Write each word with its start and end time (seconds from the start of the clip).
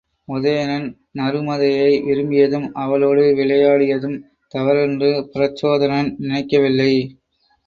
உதயணன் 0.27 0.87
நருமதையை 1.19 1.91
விரும்பியதும், 2.05 2.65
அவளோடு 2.75 3.25
விளையாடியதும் 3.35 4.17
தவறென்று 4.53 5.11
பிரச்சோதனன் 5.35 6.11
நினைக்கவில்லை. 6.17 6.91